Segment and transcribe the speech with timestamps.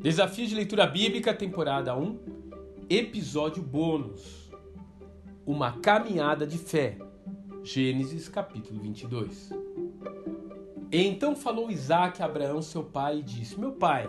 [0.00, 2.20] Desafio de Leitura Bíblica, temporada 1,
[2.88, 4.48] episódio bônus.
[5.44, 6.96] Uma caminhada de fé.
[7.64, 9.50] Gênesis capítulo 22.
[10.92, 14.08] Então falou Isaac a Abraão, seu pai, e disse: Meu pai.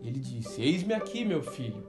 [0.00, 1.86] Ele disse: Eis-me aqui, meu filho.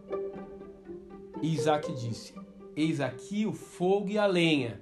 [1.42, 2.34] E Isaac disse:
[2.76, 4.82] Eis aqui o fogo e a lenha,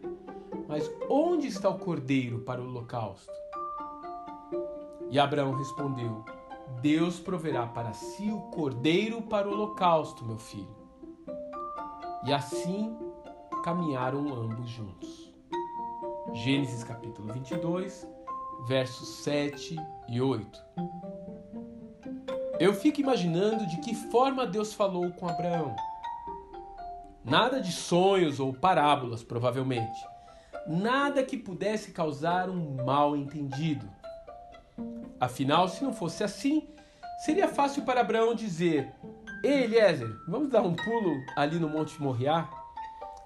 [0.68, 3.32] mas onde está o cordeiro para o holocausto?
[5.12, 6.26] E Abraão respondeu:
[6.82, 10.76] Deus proverá para si o cordeiro para o holocausto, meu filho.
[12.26, 12.98] E assim
[13.64, 15.34] caminharam ambos juntos.
[16.34, 18.08] Gênesis capítulo 22,
[18.68, 19.76] versos 7
[20.10, 20.60] e 8.
[22.60, 25.76] Eu fico imaginando de que forma Deus falou com Abraão.
[27.24, 30.00] Nada de sonhos ou parábolas, provavelmente.
[30.68, 33.90] Nada que pudesse causar um mal entendido.
[35.20, 36.68] Afinal, se não fosse assim,
[37.24, 38.94] seria fácil para Abraão dizer:
[39.44, 42.50] Ei, Eliezer, vamos dar um pulo ali no Monte Moriá?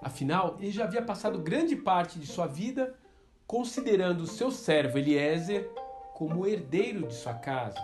[0.02, 2.96] Afinal, ele já havia passado grande parte de sua vida
[3.46, 5.70] considerando seu servo Eliezer
[6.14, 7.80] como herdeiro de sua casa.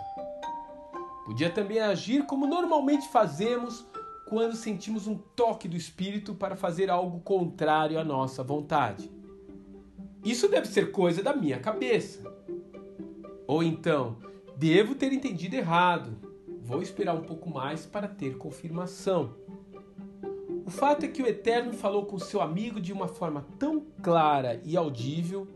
[1.24, 3.84] Podia também agir como normalmente fazemos
[4.28, 9.10] quando sentimos um toque do Espírito para fazer algo contrário à nossa vontade.
[10.24, 12.22] Isso deve ser coisa da minha cabeça.
[13.46, 14.16] Ou então,
[14.56, 16.16] devo ter entendido errado.
[16.62, 19.34] Vou esperar um pouco mais para ter confirmação.
[20.64, 24.60] O fato é que o Eterno falou com seu amigo de uma forma tão clara
[24.64, 25.46] e audível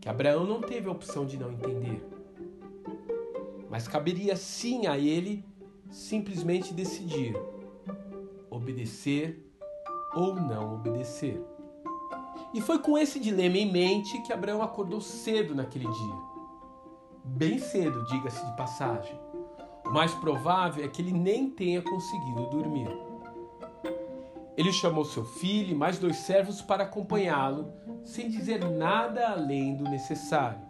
[0.00, 2.00] que Abraão não teve a opção de não entender.
[3.68, 5.44] Mas caberia sim a ele
[5.90, 7.34] simplesmente decidir
[8.48, 9.44] obedecer
[10.14, 11.42] ou não obedecer.
[12.52, 16.33] E foi com esse dilema em mente que Abraão acordou cedo naquele dia
[17.24, 19.18] bem cedo, diga-se de passagem.
[19.84, 22.88] O mais provável é que ele nem tenha conseguido dormir.
[24.56, 27.72] Ele chamou seu filho e mais dois servos para acompanhá-lo,
[28.04, 30.60] sem dizer nada além do necessário.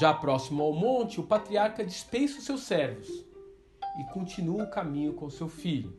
[0.00, 3.08] Já próximo ao monte, o patriarca dispensa os seus servos
[3.98, 5.98] e continua o caminho com seu filho.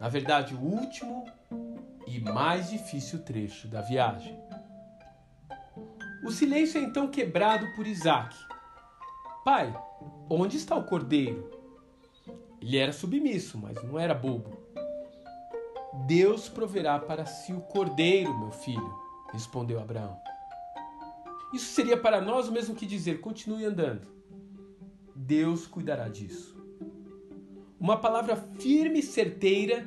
[0.00, 1.24] Na verdade, o último
[2.06, 4.38] e mais difícil trecho da viagem.
[6.24, 8.34] O silêncio é então quebrado por Isaac.
[9.44, 9.78] Pai,
[10.30, 11.50] onde está o cordeiro?
[12.58, 14.56] Ele era submisso, mas não era bobo.
[16.06, 18.98] Deus proverá para si o cordeiro, meu filho,
[19.34, 20.18] respondeu Abraão.
[21.52, 24.08] Isso seria para nós o mesmo que dizer: continue andando.
[25.14, 26.56] Deus cuidará disso.
[27.78, 29.86] Uma palavra firme e certeira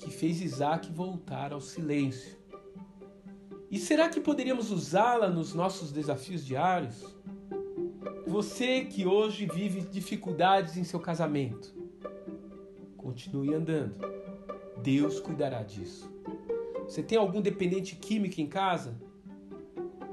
[0.00, 2.39] que fez Isaac voltar ao silêncio.
[3.70, 7.14] E será que poderíamos usá-la nos nossos desafios diários?
[8.26, 11.72] Você que hoje vive dificuldades em seu casamento,
[12.96, 13.94] continue andando.
[14.82, 16.10] Deus cuidará disso.
[16.82, 19.00] Você tem algum dependente químico em casa?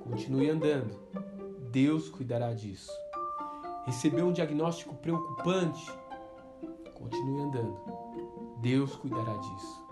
[0.03, 0.96] Continue andando.
[1.72, 2.91] Deus cuidará disso.
[3.85, 5.91] Recebeu um diagnóstico preocupante?
[6.94, 7.79] Continue andando.
[8.62, 9.88] Deus cuidará disso.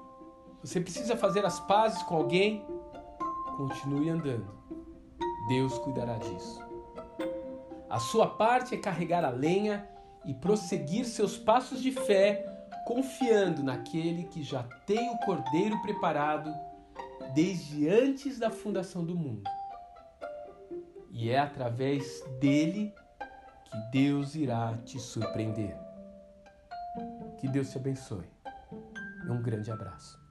[0.63, 2.63] Você precisa fazer as pazes com alguém?
[3.55, 4.47] Continue andando.
[5.47, 6.59] Deus cuidará disso.
[7.89, 9.87] A sua parte é carregar a lenha
[10.25, 12.45] e prosseguir seus passos de fé,
[12.85, 16.53] confiando naquele que já tem o cordeiro preparado
[17.33, 19.43] desde antes da fundação do mundo.
[21.11, 22.93] E é através dele
[23.65, 25.77] que Deus irá te surpreender.
[27.37, 28.29] Que Deus te abençoe.
[29.29, 30.24] Um grande abraço.